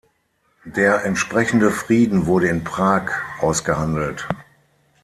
Der 0.65 1.05
entsprechende 1.05 1.69
Frieden 1.69 2.25
wurde 2.25 2.47
in 2.47 2.63
Prag 2.63 3.11
ausgehandelt. 3.39 4.27